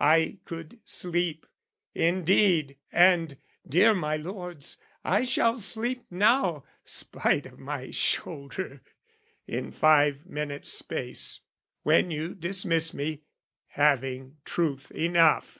[0.00, 1.44] I could sleep:
[1.94, 3.36] Indeed and,
[3.68, 8.80] dear my lords, I shall sleep now, Spite of my shoulder,
[9.46, 11.42] in five minutes' space,
[11.82, 13.24] When you dismiss me,
[13.66, 15.58] having truth enough!